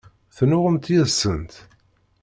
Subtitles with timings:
[0.35, 1.43] Tennuɣemt yid-sen?